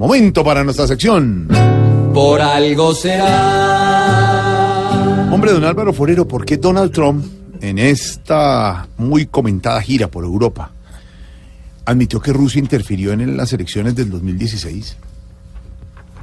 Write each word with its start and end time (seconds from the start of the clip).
Momento 0.00 0.42
para 0.42 0.64
nuestra 0.64 0.86
sección. 0.86 1.46
Por 2.14 2.40
algo 2.40 2.94
será. 2.94 3.28
Hombre, 5.30 5.52
don 5.52 5.62
Álvaro 5.62 5.92
Forero, 5.92 6.26
¿por 6.26 6.46
qué 6.46 6.56
Donald 6.56 6.90
Trump, 6.90 7.22
en 7.60 7.78
esta 7.78 8.88
muy 8.96 9.26
comentada 9.26 9.78
gira 9.82 10.08
por 10.08 10.24
Europa, 10.24 10.70
admitió 11.84 12.18
que 12.18 12.32
Rusia 12.32 12.60
interfirió 12.60 13.12
en 13.12 13.36
las 13.36 13.52
elecciones 13.52 13.94
del 13.94 14.08
2016? 14.08 14.96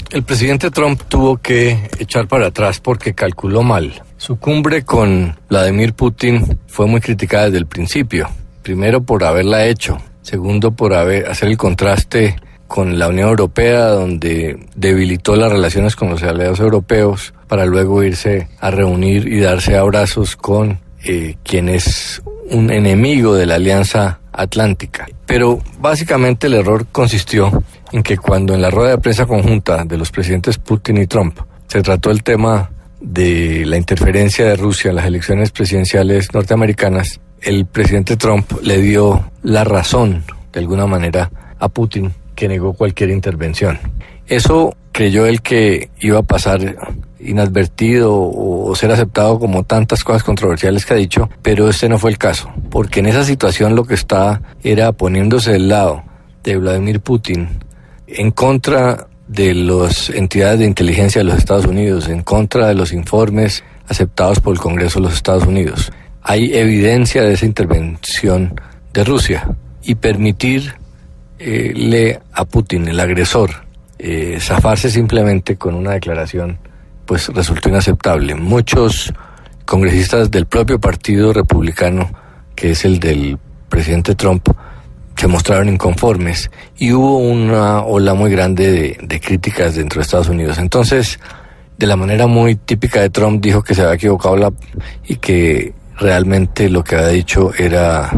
El 0.09 0.23
presidente 0.23 0.71
Trump 0.71 1.03
tuvo 1.07 1.37
que 1.37 1.91
echar 1.99 2.27
para 2.27 2.47
atrás 2.47 2.79
porque 2.79 3.13
calculó 3.13 3.61
mal. 3.61 4.01
Su 4.17 4.39
cumbre 4.39 4.85
con 4.85 5.37
Vladimir 5.47 5.93
Putin 5.93 6.57
fue 6.65 6.87
muy 6.87 6.99
criticada 6.99 7.45
desde 7.45 7.59
el 7.59 7.67
principio. 7.67 8.27
Primero 8.63 9.03
por 9.03 9.23
haberla 9.23 9.67
hecho, 9.67 9.99
segundo 10.23 10.71
por 10.71 10.95
haber, 10.95 11.29
hacer 11.29 11.49
el 11.49 11.57
contraste 11.57 12.37
con 12.67 12.99
la 12.99 13.07
Unión 13.07 13.29
Europea, 13.29 13.87
donde 13.87 14.67
debilitó 14.75 15.35
las 15.35 15.51
relaciones 15.51 15.95
con 15.95 16.09
los 16.09 16.23
aliados 16.23 16.59
europeos 16.59 17.33
para 17.47 17.65
luego 17.65 18.03
irse 18.03 18.49
a 18.59 18.71
reunir 18.71 19.27
y 19.27 19.39
darse 19.39 19.77
abrazos 19.77 20.35
con 20.35 20.79
eh, 21.03 21.35
quien 21.43 21.69
es 21.69 22.21
un 22.49 22.69
enemigo 22.71 23.35
de 23.35 23.45
la 23.45 23.55
Alianza 23.55 24.19
Atlántica. 24.31 25.07
Pero 25.25 25.59
básicamente 25.79 26.47
el 26.47 26.53
error 26.53 26.87
consistió 26.91 27.63
en 27.91 28.03
que 28.03 28.17
cuando 28.17 28.53
en 28.53 28.61
la 28.61 28.69
rueda 28.69 28.91
de 28.91 28.97
prensa 28.97 29.25
conjunta 29.25 29.83
de 29.85 29.97
los 29.97 30.11
presidentes 30.11 30.57
Putin 30.57 30.97
y 30.97 31.07
Trump 31.07 31.39
se 31.67 31.81
trató 31.81 32.11
el 32.11 32.23
tema 32.23 32.71
de 32.99 33.65
la 33.65 33.77
interferencia 33.77 34.45
de 34.45 34.55
Rusia 34.55 34.89
en 34.89 34.95
las 34.95 35.05
elecciones 35.05 35.51
presidenciales 35.51 36.33
norteamericanas, 36.33 37.19
el 37.41 37.65
presidente 37.65 38.17
Trump 38.17 38.51
le 38.63 38.81
dio 38.81 39.31
la 39.43 39.63
razón, 39.63 40.23
de 40.51 40.59
alguna 40.59 40.87
manera, 40.87 41.29
a 41.59 41.69
Putin 41.69 42.13
que 42.37 42.47
negó 42.47 42.73
cualquier 42.73 43.09
intervención. 43.09 43.79
Eso 44.27 44.75
creyó 44.91 45.25
él 45.25 45.41
que 45.41 45.89
iba 45.99 46.19
a 46.19 46.23
pasar 46.23 46.77
inadvertido 47.19 48.13
o 48.13 48.73
ser 48.75 48.91
aceptado 48.91 49.39
como 49.39 49.63
tantas 49.63 50.03
cosas 50.03 50.23
controversiales 50.23 50.85
que 50.85 50.93
ha 50.93 50.97
dicho, 50.97 51.29
pero 51.41 51.67
este 51.67 51.89
no 51.89 51.97
fue 51.97 52.11
el 52.11 52.19
caso, 52.19 52.49
porque 52.69 52.99
en 52.99 53.07
esa 53.07 53.23
situación 53.23 53.75
lo 53.75 53.85
que 53.85 53.95
está 53.95 54.41
era 54.63 54.91
poniéndose 54.91 55.53
del 55.53 55.67
lado 55.67 56.03
de 56.43 56.57
Vladimir 56.57 57.01
Putin 57.01 57.49
en 58.05 58.31
contra 58.31 59.07
de 59.27 59.55
las 59.55 60.09
entidades 60.11 60.59
de 60.59 60.65
inteligencia 60.65 61.19
de 61.19 61.25
los 61.25 61.37
Estados 61.39 61.65
Unidos, 61.65 62.07
en 62.07 62.21
contra 62.21 62.67
de 62.67 62.75
los 62.75 62.93
informes 62.93 63.63
aceptados 63.87 64.39
por 64.39 64.53
el 64.53 64.59
Congreso 64.59 64.99
de 64.99 65.05
los 65.05 65.15
Estados 65.15 65.45
Unidos. 65.45 65.91
Hay 66.21 66.53
evidencia 66.53 67.23
de 67.23 67.33
esa 67.33 67.45
intervención 67.47 68.61
de 68.93 69.03
Rusia 69.03 69.49
y 69.81 69.95
permitir 69.95 70.75
eh, 71.39 71.73
le 71.75 72.19
a 72.33 72.45
Putin, 72.45 72.87
el 72.87 72.99
agresor, 72.99 73.51
eh, 73.99 74.37
zafarse 74.39 74.89
simplemente 74.89 75.55
con 75.55 75.75
una 75.75 75.91
declaración, 75.91 76.57
pues 77.05 77.29
resultó 77.29 77.69
inaceptable. 77.69 78.35
Muchos 78.35 79.13
congresistas 79.65 80.31
del 80.31 80.45
propio 80.45 80.79
partido 80.79 81.33
republicano, 81.33 82.09
que 82.55 82.71
es 82.71 82.85
el 82.85 82.99
del 82.99 83.37
presidente 83.69 84.15
Trump, 84.15 84.47
se 85.15 85.27
mostraron 85.27 85.69
inconformes 85.69 86.51
y 86.77 86.91
hubo 86.91 87.17
una 87.17 87.81
ola 87.81 88.13
muy 88.13 88.29
grande 88.29 88.71
de, 88.71 88.97
de 89.01 89.19
críticas 89.19 89.75
dentro 89.75 89.99
de 89.99 90.03
Estados 90.03 90.29
Unidos. 90.29 90.59
Entonces, 90.59 91.19
de 91.77 91.87
la 91.87 91.95
manera 91.95 92.27
muy 92.27 92.55
típica 92.55 93.01
de 93.01 93.09
Trump, 93.09 93.43
dijo 93.43 93.63
que 93.63 93.75
se 93.75 93.81
había 93.81 93.95
equivocado 93.95 94.35
la, 94.35 94.51
y 95.05 95.15
que 95.17 95.73
realmente 95.99 96.69
lo 96.69 96.83
que 96.83 96.95
había 96.95 97.09
dicho 97.09 97.51
era 97.57 98.11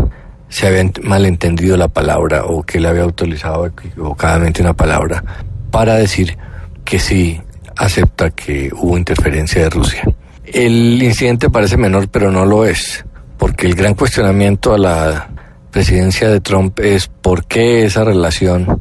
se 0.50 0.68
había 0.68 0.92
malentendido 1.04 1.78
la 1.78 1.88
palabra 1.88 2.46
o 2.46 2.64
que 2.64 2.80
le 2.80 2.88
había 2.88 3.06
utilizado 3.06 3.68
equivocadamente 3.68 4.62
una 4.62 4.74
palabra 4.74 5.24
para 5.72 5.96
decir 5.96 6.38
que 6.84 7.00
sí 7.00 7.40
acepta 7.78 8.32
que 8.32 8.72
hubo 8.76 8.98
interferencia 8.98 9.62
de 9.62 9.70
Rusia. 9.70 10.04
El 10.44 11.02
incidente 11.02 11.50
parece 11.50 11.78
menor, 11.78 12.10
pero 12.10 12.32
no 12.32 12.46
lo 12.46 12.66
es, 12.66 13.06
porque 13.38 13.68
el 13.68 13.76
gran 13.76 13.94
cuestionamiento 13.94 14.74
a 14.74 14.80
la 14.80 15.30
presidencia 15.72 16.30
de 16.30 16.42
Trump 16.42 16.80
es 16.80 17.08
por 17.08 17.46
qué 17.46 17.86
esa 17.86 18.04
relación 18.04 18.80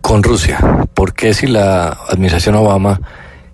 con 0.00 0.22
Rusia, 0.22 0.58
por 0.92 1.14
qué 1.14 1.32
si 1.32 1.46
la 1.46 1.96
administración 2.10 2.56
Obama 2.56 3.00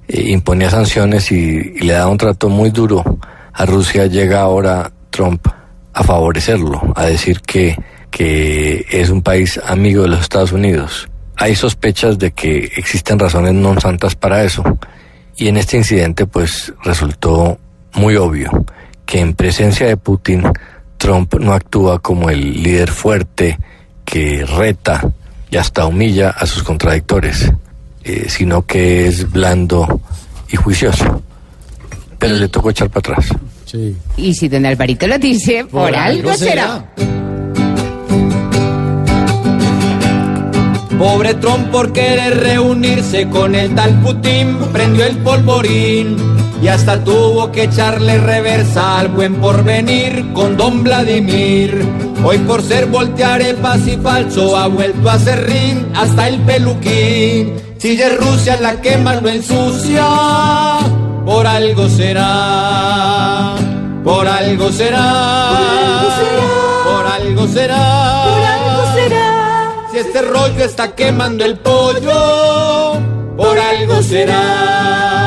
eh, 0.08 0.30
imponía 0.30 0.70
sanciones 0.70 1.30
y 1.30 1.78
le 1.80 1.92
daba 1.92 2.10
un 2.10 2.18
trato 2.18 2.48
muy 2.48 2.70
duro 2.70 3.04
a 3.52 3.66
Rusia, 3.66 4.06
llega 4.06 4.40
ahora 4.40 4.90
Trump 5.10 5.46
a 5.92 6.02
favorecerlo, 6.02 6.92
a 6.96 7.06
decir 7.06 7.40
que, 7.40 7.76
que 8.10 8.86
es 8.90 9.10
un 9.10 9.22
país 9.22 9.60
amigo 9.66 10.02
de 10.02 10.08
los 10.08 10.20
Estados 10.20 10.52
Unidos. 10.52 11.08
Hay 11.36 11.54
sospechas 11.56 12.18
de 12.18 12.32
que 12.32 12.70
existen 12.76 13.18
razones 13.18 13.54
no 13.54 13.80
santas 13.80 14.14
para 14.14 14.44
eso. 14.44 14.62
Y 15.36 15.48
en 15.48 15.56
este 15.56 15.76
incidente 15.76 16.26
pues 16.26 16.72
resultó 16.82 17.58
muy 17.94 18.16
obvio 18.16 18.50
que 19.06 19.20
en 19.20 19.34
presencia 19.34 19.86
de 19.86 19.96
Putin 19.96 20.44
Trump 20.98 21.34
no 21.40 21.54
actúa 21.54 21.98
como 21.98 22.28
el 22.28 22.62
líder 22.62 22.90
fuerte 22.90 23.58
que 24.04 24.44
reta 24.44 25.12
y 25.50 25.56
hasta 25.56 25.86
humilla 25.86 26.30
a 26.30 26.46
sus 26.46 26.62
contradictores, 26.62 27.50
eh, 28.04 28.26
sino 28.28 28.66
que 28.66 29.06
es 29.06 29.30
blando 29.30 30.00
y 30.50 30.56
juicioso. 30.56 31.22
Pero 32.18 32.34
le 32.34 32.48
tocó 32.48 32.70
echar 32.70 32.90
para 32.90 33.14
atrás. 33.14 33.34
Y 34.16 34.34
si 34.34 34.48
don 34.48 34.66
Alvarito 34.66 35.06
lo 35.06 35.18
dice, 35.18 35.64
por, 35.64 35.94
algo 35.94 36.34
será. 36.34 36.84
Pobre 40.98 41.34
Trump 41.34 41.70
por 41.70 41.92
querer 41.92 42.40
reunirse 42.40 43.28
con 43.28 43.54
el 43.54 43.74
tal 43.74 44.00
Putin, 44.02 44.58
prendió 44.70 45.06
el 45.06 45.16
polvorín 45.18 46.16
y 46.62 46.68
hasta 46.68 47.02
tuvo 47.02 47.50
que 47.50 47.64
echarle 47.64 48.18
reversa 48.18 48.98
al 48.98 49.08
buen 49.08 49.36
porvenir 49.36 50.32
con 50.34 50.56
don 50.56 50.84
Vladimir. 50.84 51.82
Hoy 52.22 52.36
por 52.38 52.62
ser 52.62 52.86
voltearepas 52.86 53.86
y 53.86 53.96
falso 53.96 54.56
ha 54.56 54.66
vuelto 54.66 55.08
a 55.08 55.16
rin 55.16 55.86
hasta 55.94 56.28
el 56.28 56.38
peluquín. 56.40 57.54
Si 57.78 58.00
es 58.00 58.18
Rusia 58.18 58.58
la 58.60 58.80
que 58.82 58.98
más 58.98 59.22
lo 59.22 59.30
ensucia, 59.30 60.06
por 61.24 61.46
algo 61.46 61.88
será. 61.88 63.29
Por 64.04 64.26
algo 64.26 64.72
será. 64.72 65.52
Por 66.84 67.06
algo 67.06 67.46
será. 67.46 68.22
Por 68.24 68.44
algo 68.44 68.94
será. 68.94 69.72
Si 69.90 69.98
este 69.98 70.22
rollo 70.22 70.64
está 70.64 70.94
quemando 70.94 71.44
el 71.44 71.58
pollo, 71.58 72.94
por 73.36 73.58
algo 73.58 74.02
será. 74.02 75.19